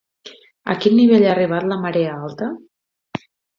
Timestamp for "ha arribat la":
1.27-1.79